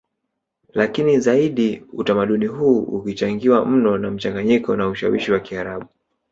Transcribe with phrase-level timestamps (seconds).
[0.73, 5.85] Lakini zaidi utamaduni huu ukichangiwa mno na mchanganyiko na ushawishi wa Kiarabu